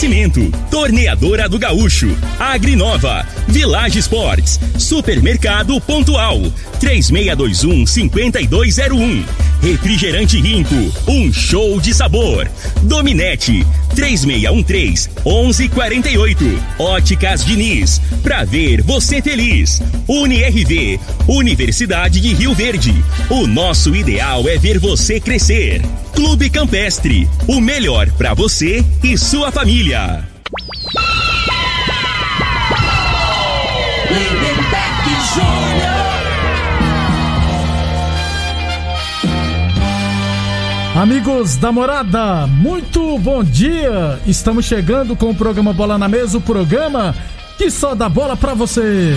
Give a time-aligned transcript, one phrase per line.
[0.00, 6.40] Oferecimento: Torneadora do Gaúcho, Agrinova, Village Sports, Supermercado Pontual,
[6.80, 9.22] 3621-5201.
[9.60, 10.74] Refrigerante Rinco,
[11.06, 12.50] um show de sabor.
[12.82, 13.62] Dominete,
[13.94, 16.58] 3613-1148.
[16.78, 19.80] Óticas Diniz, pra ver você feliz.
[20.08, 22.92] UniRV, Universidade de Rio Verde.
[23.28, 25.82] O nosso ideal é ver você crescer.
[26.14, 30.28] Clube Campestre, o melhor para você e sua família.
[41.00, 44.20] Amigos da morada, muito bom dia!
[44.26, 47.14] Estamos chegando com o programa Bola na Mesa o programa
[47.56, 49.14] que só dá bola pra você.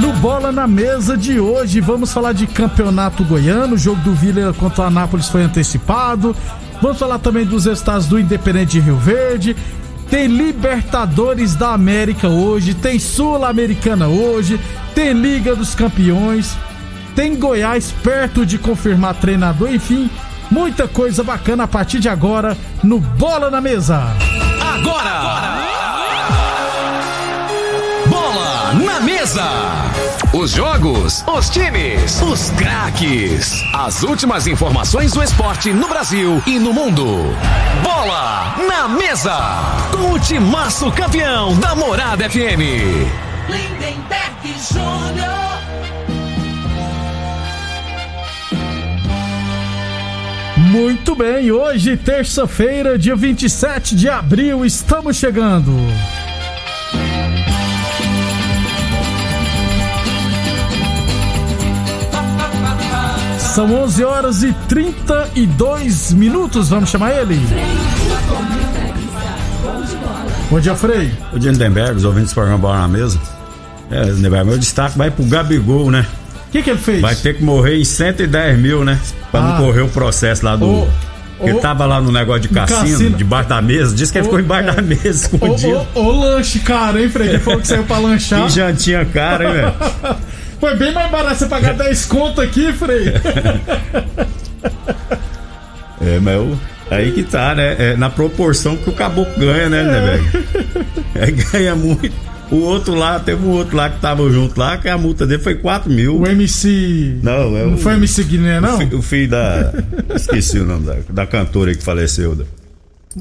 [0.00, 3.74] No Bola na Mesa de hoje, vamos falar de campeonato goiano.
[3.74, 6.36] O jogo do Vila contra o Anápolis foi antecipado.
[6.80, 9.56] Vamos falar também dos estados do Independente de Rio Verde.
[10.12, 14.60] Tem Libertadores da América hoje, tem Sul-Americana hoje,
[14.94, 16.54] tem Liga dos Campeões,
[17.16, 20.10] tem Goiás perto de confirmar treinador, enfim,
[20.50, 24.02] muita coisa bacana a partir de agora no Bola na Mesa.
[24.60, 25.10] Agora!
[25.10, 25.62] agora.
[28.06, 29.71] Bola na Mesa!
[30.32, 33.52] Os jogos, os times, os craques.
[33.74, 37.06] As últimas informações do esporte no Brasil e no mundo.
[37.82, 39.36] Bola na Mesa!
[39.90, 42.64] Com o timaço campeão da Morada FM.
[43.46, 45.42] Lindenberg Júnior.
[50.56, 55.76] Muito bem, hoje, terça-feira, dia 27 de abril, estamos chegando.
[63.52, 67.38] São 11 horas e 32 minutos, vamos chamar ele?
[70.50, 71.12] Bom dia, Frei.
[71.30, 73.20] Bom dia, Lindenberg, os ouvintes do programa Bola na Mesa.
[73.90, 76.06] É, Lindenberg, meu destaque vai pro Gabigol, né?
[76.48, 77.02] O que, que ele fez?
[77.02, 78.98] Vai ter que morrer em 110 mil, né?
[79.30, 79.42] Pra ah.
[79.42, 80.66] não correr o processo lá do.
[80.66, 80.88] Oh.
[81.46, 83.94] Ele tava lá no negócio de cassino, cassino, debaixo da mesa.
[83.94, 85.86] Disse que ele ficou embaixo da mesa, escondido.
[85.94, 87.28] Ô, lanche caro, hein, Frei?
[87.28, 88.46] Ele falou que saiu pra lanchar.
[88.46, 90.16] Que jantinha cara, hein, velho?
[90.62, 93.08] Foi bem mais barato você pagar 10 conto aqui, Frei.
[96.00, 96.56] é, mas eu,
[96.88, 97.74] aí que tá, né?
[97.76, 100.24] É na proporção que o caboclo ganha, né, né, velho?
[101.16, 102.14] É, ganha muito.
[102.48, 105.42] O outro lá, teve um outro lá que tava junto lá, que a multa dele
[105.42, 106.20] foi 4 mil.
[106.20, 107.18] O MC.
[107.24, 107.70] Não, é o.
[107.72, 108.76] Não foi MC Guiné, não?
[108.76, 109.72] O, fi, o filho da.
[110.14, 112.36] Esqueci o nome da, da cantora que faleceu.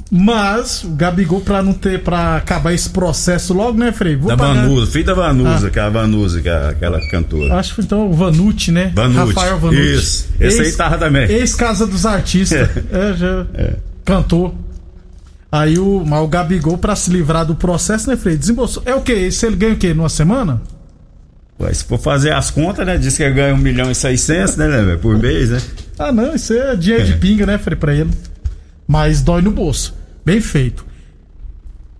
[0.09, 4.15] Mas o Gabigol, pra não ter, pra acabar esse processo logo, né, Frei?
[4.15, 4.61] Vou da pagar...
[4.61, 5.69] Vanusa, filho da Vanusa, ah.
[5.69, 7.55] que é a Vanusa, que é aquela cantora.
[7.55, 8.91] Acho que então o Vanucci, né?
[8.95, 9.33] Vanucci.
[9.35, 9.93] Rafael Vanucci.
[9.93, 10.29] Isso.
[10.39, 11.29] Esse ex, aí tava também.
[11.29, 12.51] Ex-casa dos artistas.
[12.91, 13.75] É, é já é.
[14.03, 14.55] cantou.
[15.51, 18.37] Aí o, mas o Gabigol, pra se livrar do processo, né, Frei?
[18.37, 18.83] Desembolsou.
[18.85, 19.13] É o quê?
[19.13, 19.93] Esse ele ganha o quê?
[19.93, 20.61] Numa semana?
[21.59, 22.97] Ué, se for fazer as contas, né?
[22.97, 25.61] Diz que ele ganha 1 milhão e 600, né, né, por mês, né?
[25.99, 28.09] Ah, não, isso é dinheiro de pinga, né, Frei, pra ele
[28.91, 29.95] mas dói no bolso.
[30.25, 30.85] Bem feito.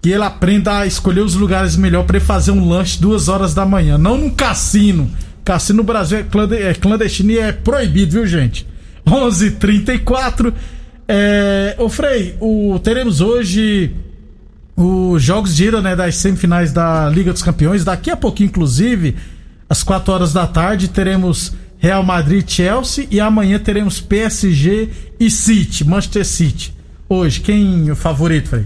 [0.02, 3.66] Que ele aprenda a escolher os lugares melhor para fazer um lanche duas horas da
[3.66, 5.10] manhã, não num cassino.
[5.46, 8.68] Cassino no Brasil é, é clandestino e é proibido, viu, gente?
[9.08, 10.54] 11:34.
[11.08, 13.96] É, ô Frei, o, teremos hoje
[14.76, 17.86] os jogos de ida né, das semifinais da Liga dos Campeões.
[17.86, 19.16] Daqui a pouquinho, inclusive,
[19.70, 25.86] às 4 horas da tarde, teremos Real Madrid Chelsea e amanhã teremos PSG e City,
[25.86, 26.81] Manchester City
[27.14, 28.66] hoje, quem é o favorito, Frei?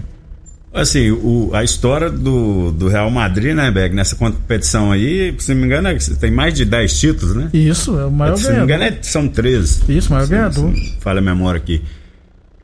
[0.72, 5.60] Assim, o, a história do, do Real Madrid, né, Beck, nessa competição aí, se não
[5.60, 7.48] me engano, é, tem mais de 10 títulos, né?
[7.52, 8.38] Isso, é o maior ganhador.
[8.38, 9.84] Se não me engano, é, são 13.
[9.88, 10.74] Isso, o maior se, ganhador.
[10.74, 11.82] Se fala a memória aqui.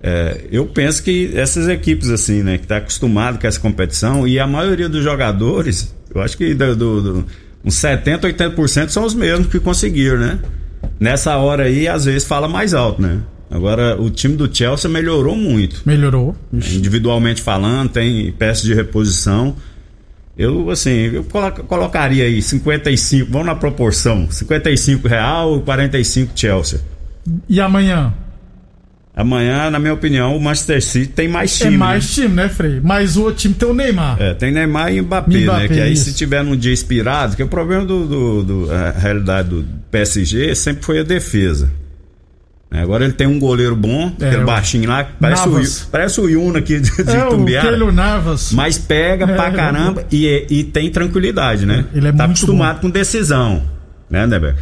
[0.02, 4.38] É, eu penso que essas equipes, assim, né, que tá acostumado com essa competição, e
[4.38, 7.26] a maioria dos jogadores, eu acho que do, do, do,
[7.64, 10.38] uns 70%, 80% são os mesmos que conseguiram, né?
[11.00, 13.20] Nessa hora aí, às vezes fala mais alto, né?
[13.52, 15.82] Agora, o time do Chelsea melhorou muito.
[15.84, 16.34] Melhorou.
[16.50, 16.78] Ixi.
[16.78, 19.54] Individualmente falando, tem peças de reposição.
[20.38, 21.24] Eu, assim, eu
[21.68, 26.80] colocaria aí 55, vamos na proporção: 55 Real e 45 Chelsea.
[27.46, 28.14] E amanhã?
[29.14, 31.74] Amanhã, na minha opinião, o Manchester City tem mais é time.
[31.74, 32.10] É mais né?
[32.24, 32.80] time, né, Frei?
[32.82, 34.16] Mas o outro time tem o Neymar.
[34.18, 35.68] É, tem Neymar e Mbappé, Mbappé né?
[35.68, 36.04] Que aí isso.
[36.04, 40.54] se tiver num dia inspirado, que o problema do, do, do a realidade do PSG
[40.54, 41.81] sempre foi a defesa.
[42.72, 46.28] É, agora ele tem um goleiro bom, é, aquele baixinho lá, parece o, parece o
[46.28, 47.84] Yuna aqui de, de é, Tumbiara.
[47.84, 48.50] O Navas.
[48.52, 51.84] Mas pega é, pra é caramba e, e tem tranquilidade, né?
[51.92, 52.82] Ele é tá muito acostumado bom.
[52.82, 53.62] com decisão,
[54.08, 54.56] né, Neber?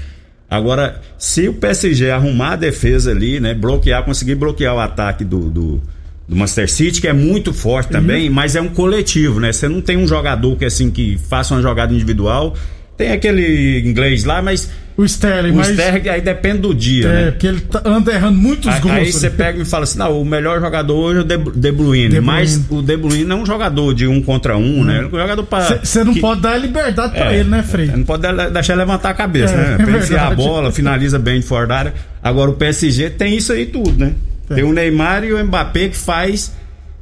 [0.51, 3.55] Agora, se o PSG arrumar a defesa ali, né?
[3.55, 5.83] Bloquear, conseguir bloquear o ataque do, do,
[6.29, 8.35] do Manchester City, que é muito forte também, uhum.
[8.35, 9.53] mas é um coletivo, né?
[9.53, 12.57] Você não tem um jogador que assim que faça uma jogada individual.
[12.97, 15.71] Tem aquele inglês lá, mas o Sterling, o mas...
[15.71, 17.31] Sterling aí depende do dia, é, né?
[17.31, 18.95] porque ele tá, anda errando muitos aí, gols.
[18.95, 21.73] Aí você pega e fala assim, não, o melhor jogador hoje é o De, de
[21.73, 24.85] Bruyne, De mas o De Bruyne é um jogador de um contra um, hum.
[24.85, 24.99] né?
[24.99, 26.21] É um jogador para Você não que...
[26.21, 27.87] pode dar liberdade para é, ele, né, Frei?
[27.87, 28.23] Não pode
[28.53, 30.01] deixar levantar a cabeça, é, né?
[30.11, 31.95] É a bola, finaliza bem de fora da área.
[32.23, 34.15] Agora o PSG tem isso aí tudo, né?
[34.51, 34.55] É.
[34.57, 36.53] Tem o Neymar e o Mbappé que faz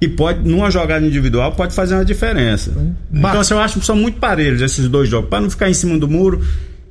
[0.01, 2.73] que pode, numa jogada individual, pode fazer uma diferença.
[3.13, 5.29] Então, assim, eu acho que são muito parelhos esses dois jogos.
[5.29, 6.41] Para não ficar em cima do muro,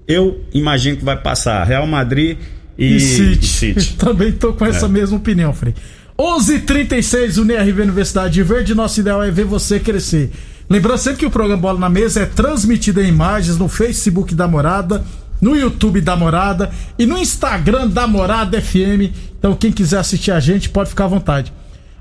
[0.08, 2.38] eu imagino que vai passar Real Madrid
[2.78, 3.46] e, e City.
[3.46, 3.94] E City.
[4.00, 4.90] Também tô com essa é.
[4.90, 5.74] mesma opinião, Frei.
[6.18, 8.74] 11:36 UniRV Universidade Verde.
[8.74, 10.32] Nosso ideal é ver você crescer.
[10.70, 14.48] Lembrando sempre que o programa Bola na Mesa é transmitido em imagens no Facebook da
[14.48, 15.04] Morada,
[15.40, 19.14] no YouTube da Morada e no Instagram da Morada FM.
[19.38, 21.54] Então, quem quiser assistir a gente, pode ficar à vontade.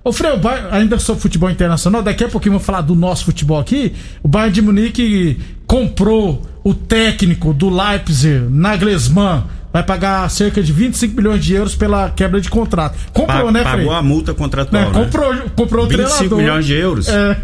[0.03, 3.93] Ô Freio, ainda sobre futebol internacional, daqui a pouquinho vamos falar do nosso futebol aqui.
[4.23, 11.15] O Bayern de Munique comprou o técnico do Leipzig, Nagelsmann, vai pagar cerca de 25
[11.15, 12.99] milhões de euros pela quebra de contrato.
[13.13, 13.77] Comprou, pa né, Frei?
[13.77, 15.05] Pagou a multa contratual, né?
[15.05, 16.39] Comprou, comprou o 25 treinador.
[16.39, 17.09] milhões de euros?
[17.09, 17.37] É.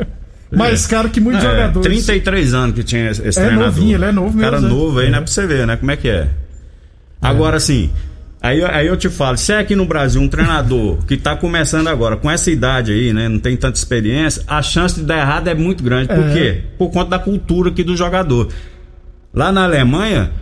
[0.56, 1.86] Mais caro que muitos é, jogadores.
[1.86, 3.66] 33 anos que tinha esse é treinador.
[3.66, 4.40] Novinho, ele é novo mesmo.
[4.40, 4.68] Cara né?
[4.70, 5.10] novo aí, é.
[5.10, 5.76] não é pra você ver, né?
[5.76, 6.12] Como é que é.
[6.12, 6.28] é.
[7.20, 7.90] Agora, assim,
[8.42, 11.86] Aí, aí eu te falo, se é aqui no Brasil um treinador que está começando
[11.86, 13.28] agora, com essa idade aí, né?
[13.28, 16.08] Não tem tanta experiência, a chance de dar errado é muito grande.
[16.08, 16.32] Por é.
[16.32, 16.64] quê?
[16.76, 18.48] Por conta da cultura aqui do jogador.
[19.32, 20.32] Lá na Alemanha,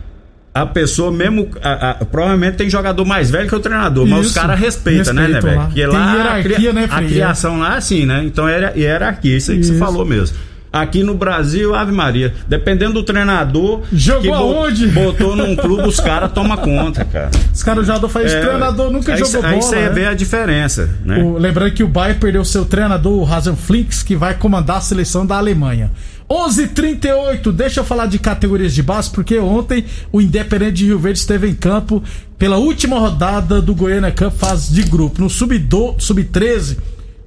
[0.54, 1.50] a pessoa mesmo.
[1.62, 4.16] A, a, provavelmente tem jogador mais velho que o treinador, Isso.
[4.16, 5.60] mas os caras respeitam, né, né, velho?
[5.60, 6.14] Porque lá.
[6.14, 8.22] Hierarquia, a, né, a criação lá é assim, né?
[8.24, 9.74] Então é hierarquia, isso aí que Isso.
[9.74, 10.38] você falou mesmo.
[10.72, 13.82] Aqui no Brasil, Ave Maria, dependendo do treinador.
[13.92, 14.86] Jogou aonde?
[14.86, 17.30] Botou num clube, os caras tomam conta, cara.
[17.52, 19.54] Os caras já faz é, treinador nunca aí, jogou aí bola.
[19.54, 19.88] Aí você né?
[19.88, 21.18] vê a diferença, né?
[21.22, 24.80] O, lembrando que o Bayern perdeu seu treinador, o Hasan Flinks, que vai comandar a
[24.80, 25.90] seleção da Alemanha.
[26.30, 27.50] 11:38.
[27.50, 31.48] Deixa eu falar de categorias de base, porque ontem o Independente de Rio Verde esteve
[31.48, 32.00] em campo
[32.38, 35.20] pela última rodada do Goiânia Cup fase de grupo.
[35.20, 36.24] No sub-13, sub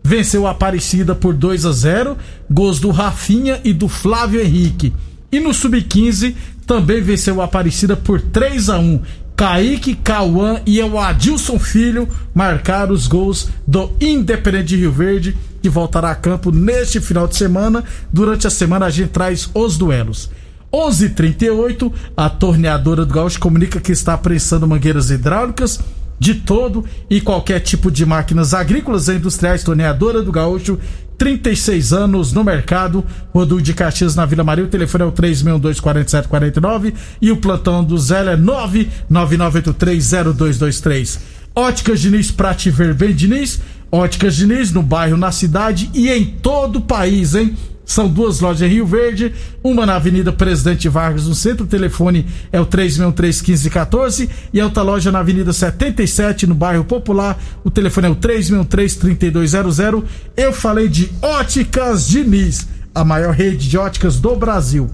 [0.03, 2.17] venceu a Aparecida por 2 a 0,
[2.51, 4.93] gols do Rafinha e do Flávio Henrique.
[5.31, 6.35] E no sub-15
[6.67, 9.01] também venceu a Aparecida por 3 a 1.
[9.35, 15.69] Kaique, Cauã e o Adilson Filho marcaram os gols do Independente de Rio Verde, que
[15.69, 17.83] voltará a campo neste final de semana.
[18.11, 20.29] Durante a semana a gente traz os duelos.
[20.71, 25.79] 11:38 a torneadora do Gaúcho comunica que está prensando mangueiras hidráulicas
[26.19, 30.77] de todo e qualquer tipo de máquinas agrícolas e industriais, torneadora do Gaúcho,
[31.17, 36.93] 36 anos no mercado, Rodul de Caxias na Vila Maria, o telefone é o 3624749
[37.21, 41.19] e o plantão do Zé é 999830223.
[41.55, 43.61] Óticas Diniz Prate Ver bem Diniz,
[43.91, 47.55] Óticas Diniz no bairro, na cidade e em todo o país, hein?
[47.85, 51.65] São duas lojas em Rio Verde, uma na Avenida Presidente Vargas, no centro.
[51.65, 57.37] O telefone é o 363-1514 e a outra loja na Avenida 77, no bairro Popular.
[57.63, 60.03] O telefone é o 363-3200.
[60.37, 64.89] Eu falei de Óticas Diniz, a maior rede de óticas do Brasil.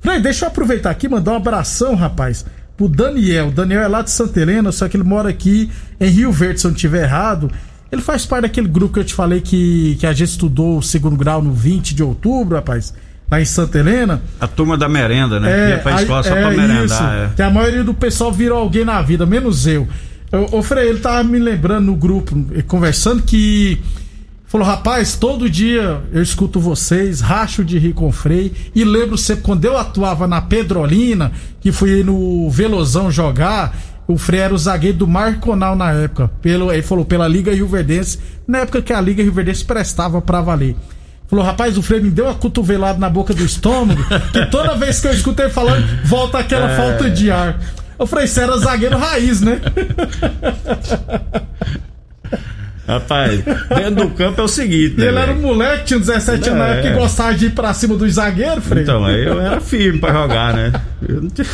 [0.00, 3.48] Frei, deixa eu aproveitar aqui e mandar um abração, rapaz, pro Daniel.
[3.48, 5.70] O Daniel é lá de Santa Helena, só que ele mora aqui
[6.00, 7.50] em Rio Verde, se eu não estiver errado.
[7.90, 10.82] Ele faz parte daquele grupo que eu te falei que, que a gente estudou o
[10.82, 12.94] segundo grau no 20 de outubro, rapaz
[13.30, 14.20] lá em Santa Helena.
[14.40, 15.50] A turma da merenda, né?
[15.50, 16.84] É, Ia pra escola só é, pra merendar.
[16.84, 17.30] Isso, é.
[17.36, 19.86] Que a maioria do pessoal virou alguém na vida, menos eu.
[20.52, 23.80] O Frei, ele tava me lembrando no grupo, conversando, que
[24.46, 29.18] falou: rapaz, todo dia eu escuto vocês, racho de rir com o Frei, e lembro
[29.18, 33.76] sempre quando eu atuava na Pedrolina, que fui no Velozão jogar,
[34.10, 36.30] o Frei era o zagueiro do Marconal na época.
[36.42, 40.20] Pelo, ele falou pela Liga Rio Verdense, na época que a Liga Rio Verdense prestava
[40.20, 40.74] para valer.
[41.28, 44.02] Falou, rapaz, o Frei me deu uma cotovelada na boca do estômago,
[44.32, 46.76] que toda vez que eu escuto ele falando, volta aquela é...
[46.76, 47.60] falta de ar.
[47.98, 49.60] Eu falei, você era zagueiro raiz, né?
[52.88, 54.98] Rapaz, dentro do campo é o seguinte.
[54.98, 56.82] Né, ele era um moleque, tinha 17 anos é.
[56.82, 58.82] que gostava de ir pra cima do zagueiro, Frei.
[58.82, 60.72] Então, aí eu era firme pra jogar, né?
[61.08, 61.46] Eu não tinha...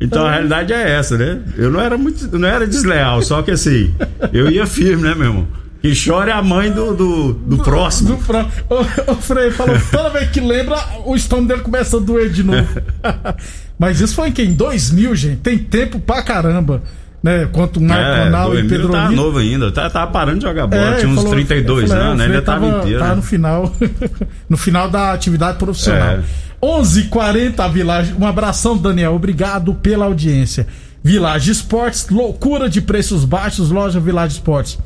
[0.00, 1.40] Então a realidade é essa, né?
[1.56, 3.94] Eu não era muito, não era desleal, só que assim,
[4.32, 5.46] eu ia firme, né, meu irmão?
[5.82, 8.16] Que chora é a mãe do, do, do próximo.
[8.16, 8.38] Do pro...
[8.38, 12.42] o, o Frei falou, toda vez que lembra, o estômago dele começa a doer de
[12.42, 12.68] novo.
[13.78, 14.42] Mas isso foi em que?
[14.42, 15.36] Em 2000, gente.
[15.38, 16.82] Tem tempo pra caramba.
[17.22, 17.48] Né?
[17.52, 20.94] Quanto Marco Ronaldo é, e Pedro tá novo ainda, tá, tava parando de jogar bola,
[20.94, 22.24] é, tinha uns falou, 32 falei, anos, né?
[22.24, 22.98] ainda tava inteiro.
[22.98, 23.16] Tava né?
[23.16, 23.76] no final,
[24.48, 26.14] no final da atividade profissional.
[26.14, 26.20] É.
[26.62, 28.14] 11:40 Village.
[28.18, 29.14] Um abração, Daniel.
[29.14, 30.66] Obrigado pela audiência.
[31.02, 34.78] Village Esportes, loucura de preços baixos, loja Village Esportes.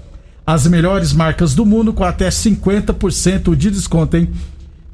[0.47, 4.31] As melhores marcas do mundo com até 50% de desconto, hein?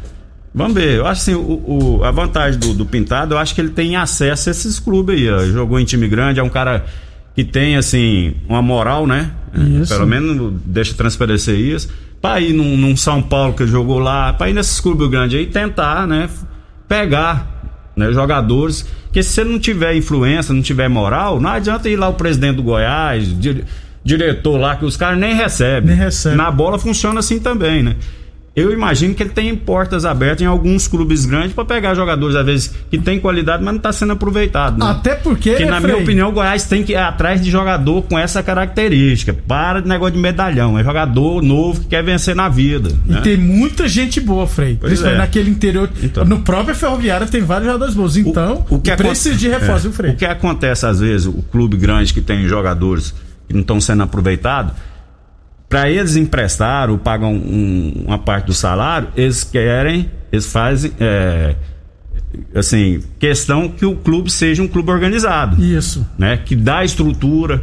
[0.53, 3.61] Vamos ver, eu acho assim, o, o a vantagem do, do, Pintado, eu acho que
[3.61, 5.45] ele tem acesso a esses clubes aí, ó.
[5.47, 6.85] Jogou em time grande, é um cara
[7.35, 9.31] que tem, assim, uma moral, né?
[9.81, 9.95] Isso.
[9.95, 11.89] Pelo menos deixa transparecer isso.
[12.21, 15.47] Pra ir num, num São Paulo que jogou lá, pra ir nesses clubes grandes aí,
[15.47, 16.29] tentar, né?
[16.89, 17.61] Pegar
[17.97, 18.85] né, jogadores.
[19.05, 22.57] Porque se você não tiver influência, não tiver moral, não adianta ir lá o presidente
[22.57, 23.65] do Goiás, dire,
[24.05, 25.91] diretor lá, que os caras nem recebem.
[25.91, 26.37] Nem recebe.
[26.37, 27.97] Na bola funciona assim também, né?
[28.61, 32.45] Eu imagino que ele tem portas abertas em alguns clubes grandes para pegar jogadores, às
[32.45, 34.79] vezes, que tem qualidade, mas não está sendo aproveitado.
[34.79, 34.91] Né?
[34.91, 35.55] Até porque.
[35.55, 35.93] Que, na Frei...
[35.93, 39.33] minha opinião, o Goiás tem que ir atrás de jogador com essa característica.
[39.33, 40.79] Para de negócio de medalhão.
[40.79, 42.91] É jogador novo que quer vencer na vida.
[43.07, 43.21] E né?
[43.21, 44.77] tem muita gente boa, Frei.
[44.81, 45.23] Pois Principalmente é.
[45.23, 45.91] naquele interior.
[46.03, 46.25] Então.
[46.25, 48.17] No próprio Ferroviário tem vários jogadores bons.
[48.17, 49.93] Então, o, o que precisa de reforço, é.
[49.93, 50.11] Frei?
[50.13, 53.15] O que acontece, às vezes, o clube grande que tem jogadores
[53.47, 54.73] que não estão sendo aproveitados
[55.71, 61.55] para eles emprestar ou pagam um, uma parte do salário, eles querem, eles fazem é,
[62.53, 65.63] assim, questão que o clube seja um clube organizado.
[65.63, 66.05] Isso.
[66.19, 66.37] Né?
[66.37, 67.63] Que dá estrutura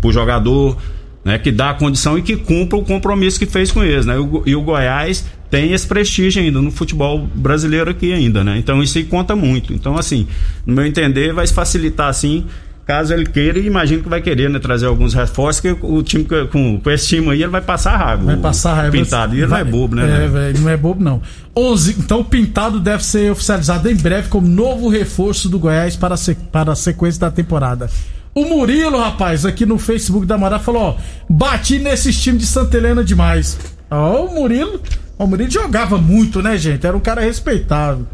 [0.00, 0.78] pro jogador,
[1.22, 1.38] né?
[1.38, 4.14] Que dá a condição e que cumpra o compromisso que fez com eles, né?
[4.46, 8.56] E o Goiás tem esse prestígio ainda no futebol brasileiro aqui ainda, né?
[8.58, 9.74] Então isso aí conta muito.
[9.74, 10.26] Então assim,
[10.66, 12.46] no meu entender, vai facilitar assim
[12.86, 16.26] caso ele queira, e imagino que vai querer, né, trazer alguns reforços, que o time
[16.50, 18.24] com, com esse time aí ele vai passar raiva.
[18.24, 18.92] Vai passar raiva.
[18.92, 20.24] Pintado, e ele vai, não é bobo, né?
[20.24, 21.22] É, velho, não é bobo não.
[21.56, 26.14] 11, então o Pintado deve ser oficializado em breve como novo reforço do Goiás para
[26.14, 26.18] a,
[26.50, 27.88] para a sequência da temporada.
[28.34, 30.96] O Murilo, rapaz, aqui no Facebook da Mará falou, ó,
[31.28, 33.58] bati nesses times de Santa Helena demais.
[33.90, 34.80] Ó, o Murilo,
[35.18, 36.86] o Murilo jogava muito, né, gente?
[36.86, 38.06] Era um cara respeitável.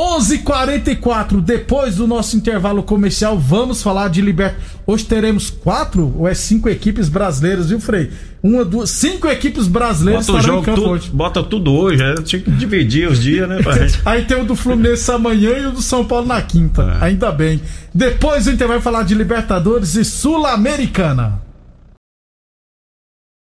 [0.00, 4.70] 11:44 depois do nosso intervalo comercial, vamos falar de Libertadores.
[4.86, 8.10] Hoje teremos quatro ou é cinco equipes brasileiras, viu, Frei?
[8.42, 11.10] Uma, duas, cinco equipes brasileiras bota estarão campo tudo, hoje.
[11.10, 12.14] Bota tudo hoje, né?
[12.24, 13.58] Tinha que dividir os dias, né,
[14.06, 16.98] Aí tem o do Fluminense amanhã e o do São Paulo na quinta.
[16.98, 17.04] É.
[17.04, 17.60] Ainda bem.
[17.92, 21.42] Depois a gente vai falar de Libertadores e Sul-Americana.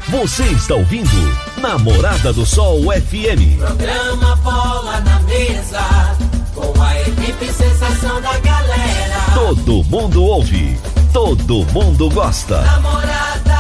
[0.08, 1.10] Você está ouvindo
[1.60, 3.58] Namorada do Sol FM.
[3.58, 6.16] Programa Bola na Mesa
[6.72, 9.16] com a equipe sensação da galera.
[9.34, 10.76] Todo mundo ouve,
[11.12, 12.60] todo mundo gosta.
[12.62, 13.54] Namorada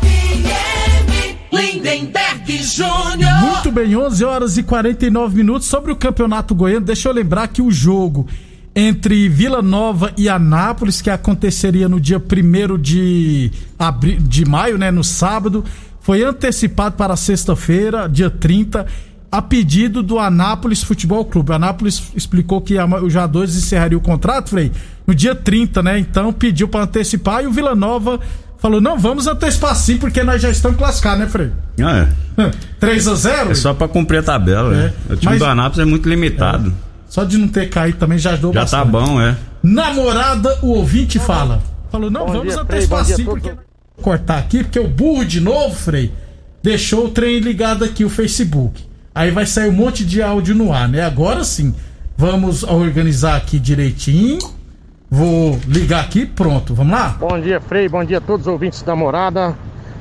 [0.00, 3.40] FM, Lindenberg Júnior.
[3.40, 6.86] Muito bem, 11 horas e 49 minutos sobre o Campeonato Goiano.
[6.86, 8.26] Deixa eu lembrar que o jogo
[8.74, 13.50] entre Vila Nova e Anápolis, que aconteceria no dia 1 de,
[14.20, 15.64] de maio, né, no sábado,
[16.00, 18.86] foi antecipado para sexta-feira, dia 30
[19.30, 21.50] a pedido do Anápolis Futebol Clube.
[21.50, 24.72] O Anápolis explicou que o J2 encerraria o contrato, Frei,
[25.06, 25.98] no dia 30, né?
[25.98, 28.18] Então pediu para antecipar e o Vila Nova
[28.58, 31.52] falou: não, vamos antecipar sim, porque nós já estamos classificados, né, Frei?
[31.82, 32.08] Ah,
[32.38, 32.50] é.
[32.80, 34.76] 3 a 0 É só para cumprir a tabela, é.
[34.76, 34.92] né?
[35.10, 36.70] O time Mas, do Anápolis é muito limitado.
[36.70, 36.88] É.
[37.08, 38.92] Só de não ter caído também já ajudou já tá bastante.
[38.92, 39.36] Já tá bom, é.
[39.62, 41.62] Namorada, o ouvinte fala.
[41.90, 43.52] Falou: não, bom vamos dia, antecipar Frei, sim, porque.
[44.00, 46.12] Cortar aqui, porque o burro de novo, Frei,
[46.62, 48.87] deixou o trem ligado aqui, o Facebook.
[49.18, 51.02] Aí vai sair um monte de áudio no ar, né?
[51.02, 51.74] Agora sim,
[52.16, 54.38] vamos organizar aqui direitinho.
[55.10, 57.16] Vou ligar aqui, pronto, vamos lá?
[57.18, 59.56] Bom dia, Frei, bom dia a todos os ouvintes da morada.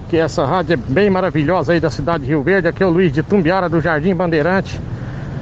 [0.08, 2.68] Que essa rádio é bem maravilhosa aí da cidade de Rio Verde.
[2.68, 4.80] Aqui é o Luiz de Tumbiara do Jardim Bandeirante.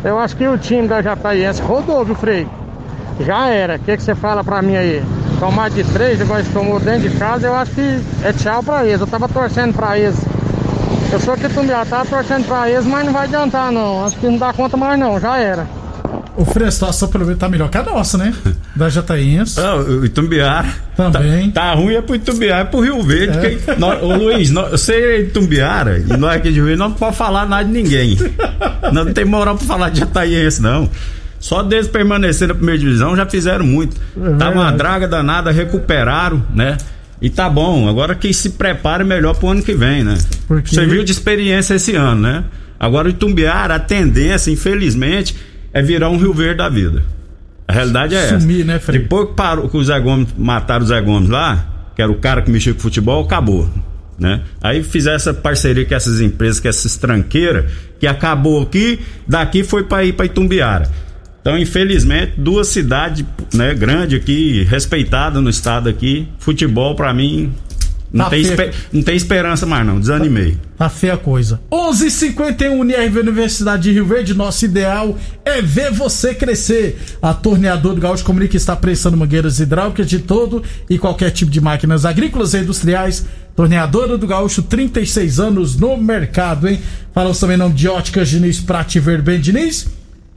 [0.05, 2.47] Eu acho que o time da Jataiense rodou, viu, Frei?
[3.19, 3.75] já era.
[3.75, 5.03] O que, que você fala pra mim aí?
[5.37, 8.85] Tomar de três, igual eles tomou dentro de casa, eu acho que é tchau pra
[8.85, 9.01] eles.
[9.01, 10.15] Eu tava torcendo pra eles.
[11.15, 14.05] Eu sou que Tumbiara, tava torcendo pra eles, mas não vai adiantar não.
[14.05, 15.65] Acho que não dá conta mais não, já era.
[16.35, 18.33] O Frei, a situação pelo menos tá melhor que a nossa, né?
[18.75, 19.57] Da Jatainhas.
[19.57, 20.67] Ah, o Itumbiara.
[20.97, 21.51] Também.
[21.51, 23.37] Tá, tá ruim é pro Itumbiara e pro Rio Verde.
[23.37, 23.55] É.
[23.55, 26.91] Que, nós, ô Luiz, nós, você é Itumbiara e nós aqui de Rio Verde não
[26.91, 28.17] pode falar nada de ninguém.
[28.91, 30.89] não tem moral pra falar de Jatainhas, não.
[31.39, 33.95] Só desde permanecer na primeira divisão já fizeram muito.
[34.21, 36.75] É tá uma draga danada, recuperaram, né?
[37.21, 40.17] E tá bom, agora que se prepare melhor pro ano que vem, né?
[40.47, 40.75] Porque...
[40.75, 42.43] Você viu de experiência esse ano, né?
[42.79, 45.35] Agora o Itumbiara, a tendência, infelizmente,
[45.73, 47.03] é virar um Rio Verde da vida.
[47.67, 48.91] A realidade é Sumir, essa.
[48.91, 48.99] né?
[48.99, 52.15] Depois que, parou, que o Zé Gomes mataram o Zé Gomes lá, que era o
[52.15, 53.69] cara que mexia com futebol, acabou.
[54.19, 54.41] Né?
[54.61, 59.83] Aí fizeram essa parceria com essas empresas, com essas tranqueiras, que acabou aqui, daqui foi
[59.83, 60.89] para ir para Itumbiara.
[61.45, 63.23] Então, infelizmente, duas cidades
[63.53, 67.53] né, grandes aqui, respeitadas no estado aqui, futebol para mim
[68.11, 69.99] não, tá tem, esper, não tem esperança mais, não.
[69.99, 70.53] Desanimei.
[70.75, 71.61] Tá, tá feia a coisa.
[71.71, 74.33] 11:51 h 51 UniRV Universidade de Rio Verde.
[74.33, 76.97] Nosso ideal é ver você crescer.
[77.21, 81.51] A Torneador do Gaúcho comunica que está prestando mangueiras hidráulicas de todo e qualquer tipo
[81.51, 83.23] de máquinas agrícolas e industriais.
[83.55, 86.81] Torneadora do Gaúcho, 36 anos no mercado, hein?
[87.13, 89.85] Falamos também não de óticas Diniz Prate Verben Diniz.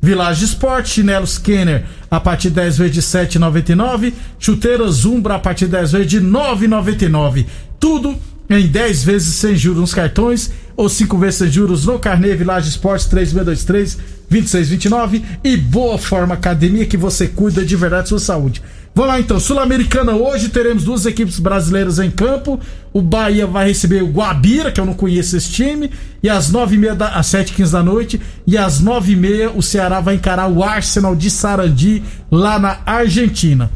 [0.00, 4.12] Village Sport, chinelos Kenner a partir de 10 vezes de 7,99.
[4.38, 7.46] Chuteiras Zumbra a partir de 10 vezes de 9,99.
[7.81, 8.16] Tudo
[8.49, 12.68] em 10 vezes sem juros nos cartões ou 5 vezes sem juros no Carnê Village
[12.68, 13.99] Esportes 3623
[14.31, 18.62] 2629 e Boa Forma Academia que você cuida de verdade sua saúde.
[18.98, 22.58] Vamos lá então, Sul-Americana hoje teremos duas equipes brasileiras em campo.
[22.92, 25.88] O Bahia vai receber o Guabira, que eu não conheço esse time,
[26.20, 29.16] e às nove e meia da, às sete quinze da noite, e às nove e
[29.16, 33.70] meia o Ceará vai encarar o Arsenal de Sarandi lá na Argentina.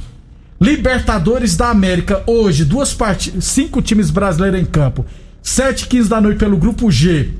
[0.60, 5.06] Libertadores da América hoje, duas partidas, cinco times brasileiros em campo.
[5.40, 7.30] 7 15 da noite pelo grupo G.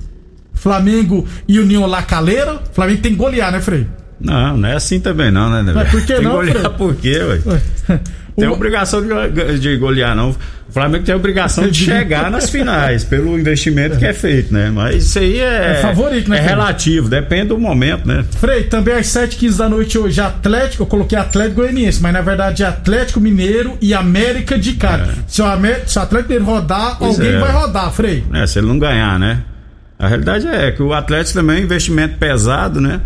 [0.55, 2.63] Flamengo e União La Calera.
[2.73, 3.89] Flamengo tem que golear, né, Frei?
[4.23, 6.39] Não, não é assim também não, né, Mas por que tem não?
[6.41, 6.55] Frei?
[6.79, 8.01] por quê, ué?
[8.37, 8.53] Tem o...
[8.53, 10.31] obrigação de, de golear, não.
[10.31, 14.71] O Flamengo tem a obrigação de chegar nas finais, pelo investimento que é feito, né?
[14.71, 16.39] Mas isso aí é, é favorito, né?
[16.39, 18.25] É relativo, depende do momento, né?
[18.39, 22.63] Frei, também às 7h15 da noite hoje, Atlético, eu coloquei Atlético Goianiense, mas na verdade
[22.63, 25.11] é Atlético Mineiro e América de Cali.
[25.11, 25.15] É.
[25.27, 27.39] Se, o América, se o Atlético Mineiro rodar, pois alguém é.
[27.39, 28.25] vai rodar, Frei.
[28.33, 29.43] É, se ele não ganhar, né?
[29.99, 33.03] A realidade é que o Atlético também é um investimento pesado, né?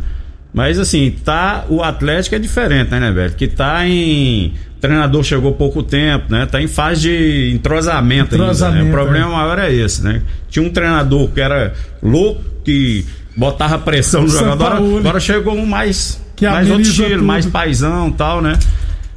[0.57, 3.35] Mas assim, tá, o Atlético é diferente, né, né, velho?
[3.35, 6.47] Que tá em o treinador chegou pouco tempo, né?
[6.47, 8.91] Tá em fase de entrosamento, entrosamento ainda, né?
[8.91, 9.37] O problema é.
[9.37, 10.23] maior é esse, né?
[10.49, 13.05] Tinha um treinador que era louco, que
[13.37, 18.11] botava pressão no jogador, agora, agora chegou um mais, que mais outro estilo, mais paisão
[18.11, 18.59] tal, né?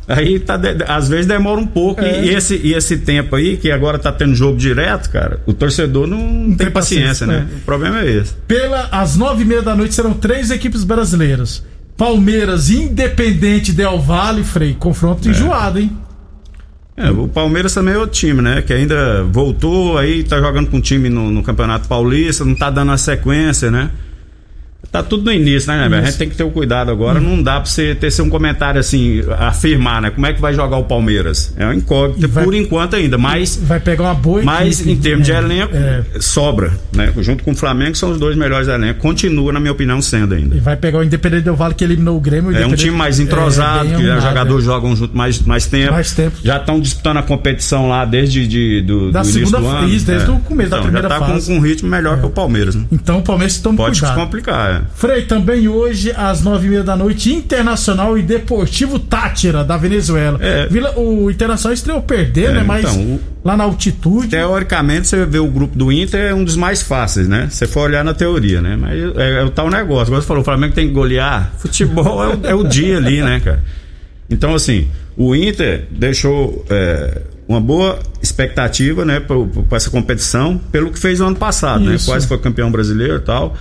[0.10, 2.02] Aí tá, às vezes demora um pouco.
[2.02, 2.26] É.
[2.26, 6.08] E, esse, e esse tempo aí, que agora tá tendo jogo direto, cara, o torcedor
[6.08, 7.48] não, não tem, tem, paciência, paciência né?
[7.52, 7.56] É.
[7.58, 8.34] O problema é esse.
[8.48, 11.64] Pela, às nove e meia da noite serão três equipes brasileiras.
[11.96, 14.74] Palmeiras Independente Del Vale, Frei.
[14.74, 15.32] Confronto é.
[15.32, 15.92] enjoado, hein?
[16.98, 18.64] É, o Palmeiras também é outro time, né?
[18.64, 22.72] Que ainda voltou aí, tá jogando com um time no, no Campeonato Paulista, não tá
[22.72, 23.92] dando a sequência, né?
[24.92, 26.00] Tá tudo no início, né, né?
[26.00, 27.20] A gente tem que ter o cuidado agora.
[27.20, 27.24] Hum.
[27.24, 30.10] Não dá pra você ter um comentário assim, afirmar, né?
[30.10, 31.54] Como é que vai jogar o Palmeiras?
[31.58, 33.60] É um incógnito vai, por enquanto ainda, mas.
[33.62, 36.04] Vai pegar uma boa Mas em termos de é, elenco, é.
[36.20, 37.14] sobra, né?
[37.20, 39.02] Junto com o Flamengo, são os dois melhores elencos.
[39.02, 40.56] Continua, na minha opinião, sendo ainda.
[40.56, 42.52] E vai pegar o Independente do Vale que eliminou o Grêmio.
[42.52, 44.66] O é um time mais entrosado, é, que os jogadores é.
[44.66, 45.92] jogam junto mais, mais tempo.
[45.92, 46.38] Mais tempo.
[46.44, 49.88] Já estão disputando a competição lá desde de, do, da do segunda início do ano.
[49.88, 50.34] desde é.
[50.34, 51.48] o começo então, da primeira já tá fase.
[51.48, 52.86] Com, com um ritmo melhor que o Palmeiras, né?
[52.92, 54.20] Então o Palmeiras estão Pode cuidado.
[54.20, 54.79] complicar, é.
[54.96, 60.38] Frei, também hoje, às nove e meia da noite, Internacional e Deportivo Tátira, da Venezuela.
[60.42, 60.68] É.
[60.68, 62.64] Vila, o Internacional estreou perdendo, é, né?
[62.64, 63.20] Mas então, o...
[63.44, 64.28] lá na altitude.
[64.28, 67.48] Teoricamente, você vê o grupo do Inter é um dos mais fáceis, né?
[67.50, 68.76] Você for olhar na teoria, né?
[68.76, 70.08] Mas é, é o tal negócio.
[70.08, 71.54] Agora você falou, o Flamengo tem que golear.
[71.58, 73.64] Futebol é, o, é o dia ali, né, cara?
[74.30, 74.88] Então, assim,
[75.18, 81.28] o Inter deixou é, uma boa expectativa, né, para essa competição, pelo que fez no
[81.28, 81.96] ano passado, né?
[81.96, 82.08] Isso.
[82.08, 82.14] né?
[82.14, 83.56] Quase foi campeão brasileiro e tal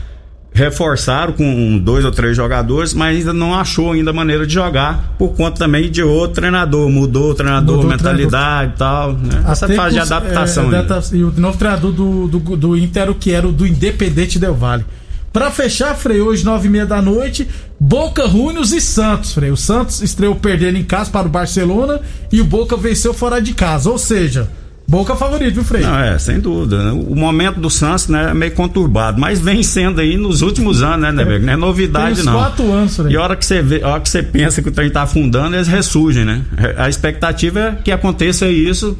[0.58, 5.30] reforçaram com dois ou três jogadores, mas ainda não achou ainda maneira de jogar por
[5.34, 9.44] conta também de outro treinador, mudou o treinador, mudou mentalidade e tal, né?
[9.48, 10.70] Essa fase de adaptação.
[10.74, 14.54] É, e o novo treinador do, do, do Inter, que era o do Independente Del
[14.54, 14.84] Vale.
[15.32, 17.46] Para fechar, Frei, hoje nove e meia da noite,
[17.78, 19.50] Boca Juniors e Santos, Frei.
[19.50, 22.00] O Santos estreou perdendo em casa para o Barcelona
[22.32, 23.88] e o Boca venceu fora de casa.
[23.90, 24.48] Ou seja,
[24.90, 25.82] Boca favorito, viu, Frei?
[25.82, 26.82] Não, é, sem dúvida.
[26.82, 26.92] né?
[26.92, 31.00] O momento do Santos, né, é meio conturbado, mas vem sendo aí nos últimos anos,
[31.00, 31.44] né, Neberg?
[31.44, 32.32] Não é novidade, Tem uns não.
[32.32, 33.12] quatro anos, Frei.
[33.12, 35.02] E a hora que você vê, a hora que você pensa que o trem tá
[35.02, 36.42] afundando, eles ressurgem, né?
[36.78, 38.96] A expectativa é que aconteça isso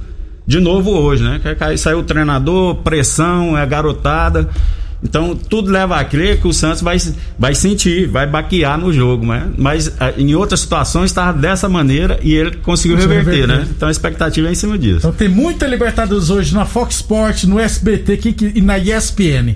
[0.46, 1.40] de novo hoje, né?
[1.56, 4.46] Que aí saiu o treinador, pressão, é garotada.
[5.02, 6.96] Então, tudo leva a crer que o Santos vai,
[7.38, 9.48] vai sentir, vai baquear no jogo, né?
[9.56, 13.46] Mas em outras situações estava dessa maneira e ele conseguiu reverter, reverter.
[13.46, 13.68] né?
[13.70, 14.98] Então a expectativa é em cima disso.
[14.98, 18.18] Então tem muita Libertadores hoje na Fox Sports, no SBT
[18.54, 19.54] e na ESPN.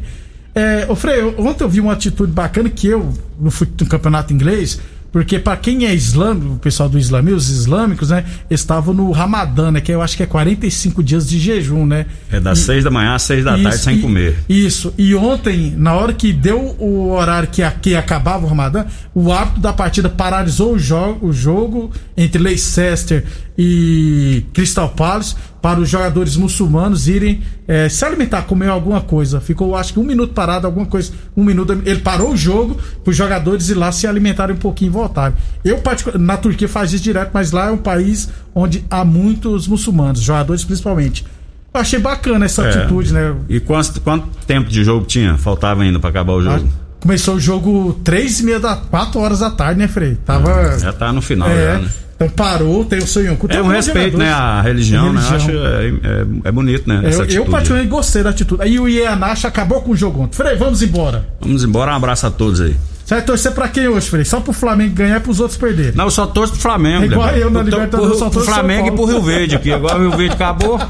[0.55, 3.50] É, ô Frei, ontem eu vi uma atitude bacana que eu, no,
[3.81, 4.81] no campeonato inglês,
[5.12, 9.70] porque pra quem é islâmico, o pessoal do islamismo, os islâmicos, né, estavam no Ramadã,
[9.70, 12.07] né, que eu acho que é 45 dias de jejum, né?
[12.31, 14.37] É das E- seis da manhã às seis da tarde Isso, sem e- comer.
[14.48, 14.94] Isso.
[14.96, 19.61] E ontem, na hora que deu o horário que, que acabava o Ramadã, o árbitro
[19.61, 23.25] da partida paralisou o, jo o jogo entre Leicester
[23.57, 29.41] e Crystal Palace para os jogadores muçulmanos irem eh, se alimentar, comer alguma coisa.
[29.41, 31.12] Ficou, acho que um minuto parado, alguma coisa.
[31.37, 31.73] Um minuto.
[31.85, 35.37] Ele parou o jogo para os jogadores ir lá se alimentarem um pouquinho e voltarem.
[35.65, 35.81] Eu,
[36.19, 40.65] na Turquia, faz isso direto, mas lá é um país onde há muitos muçulmanos, jogadores
[40.65, 41.25] principalmente.
[41.73, 42.69] Eu achei bacana essa É.
[42.79, 43.35] atitude, né?
[43.49, 45.38] E quanto, quanto tempo de jogo tinha?
[45.38, 46.69] Faltava ainda para acabar o Ah, jogo?
[47.01, 50.17] Começou o jogo três e meia da quatro horas da tarde, né, Frei?
[50.25, 50.79] Tava.
[50.79, 51.88] Já tá no final, é, já, né?
[52.25, 53.49] Então parou, tem o seu Yonku.
[53.49, 54.31] tem É um respeito, né?
[54.31, 55.21] A religião, né?
[55.21, 55.67] Eu acho Religião.
[55.67, 57.01] é, é, é bonito, né?
[57.05, 58.63] Eu, eu particularmente gostei da atitude.
[58.63, 60.37] Aí o Ianacha acabou com o jogo ontem.
[60.37, 61.27] Frei, vamos embora.
[61.41, 62.77] Vamos embora, um abraço a todos aí.
[63.05, 64.25] Você vai torcer pra quem hoje, Frei?
[64.25, 65.93] Só pro Flamengo ganhar e pros outros perderem.
[65.95, 67.03] Não, eu só torço pro Flamengo.
[67.03, 69.05] É igual eu na Libertadores, só torço pro Flamengo e pro.
[69.05, 69.73] Rio Verde aqui.
[69.73, 70.81] Agora o Rio Verde acabou.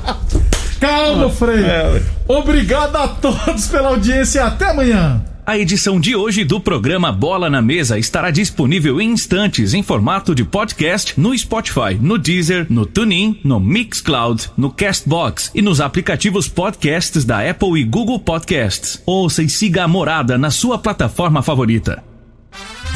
[0.79, 1.65] Calma, Frei.
[1.65, 2.03] É.
[2.29, 5.23] Obrigado a todos pela audiência e até amanhã.
[5.45, 10.37] A edição de hoje do programa Bola na Mesa estará disponível em instantes em formato
[10.37, 16.47] de podcast no Spotify, no Deezer, no TuneIn, no Mixcloud, no Castbox e nos aplicativos
[16.47, 19.03] podcasts da Apple e Google Podcasts.
[19.05, 22.05] Ouça e siga a Morada na sua plataforma favorita.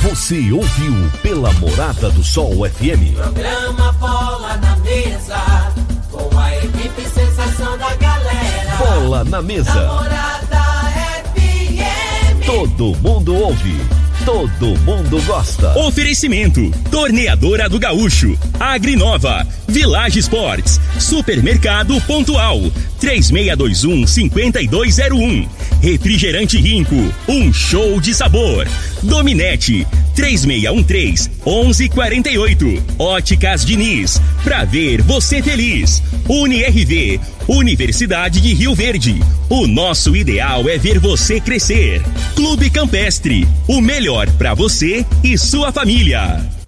[0.03, 3.17] Você ouviu pela Morada do Sol FM.
[3.17, 5.75] Programa Bola na Mesa,
[6.13, 8.77] com a equipe sensação da galera.
[8.79, 10.36] Bola na mesa.
[12.47, 13.75] Todo mundo ouve.
[14.25, 15.77] Todo mundo gosta.
[15.81, 22.61] Oferecimento: Torneadora do Gaúcho, Agrinova, Village Sports, Supermercado Pontual,
[23.01, 25.49] 3621-5201.
[25.83, 28.69] Refrigerante Rinco, um show de sabor.
[29.03, 29.85] Dominete,
[30.17, 32.81] 3613-1148.
[32.97, 36.01] Óticas Diniz, pra ver você feliz.
[36.29, 39.21] UniRV, Universidade de Rio Verde.
[39.49, 42.03] O nosso ideal é ver você crescer.
[42.35, 46.57] Clube Campestre, o melhor pra você e sua família.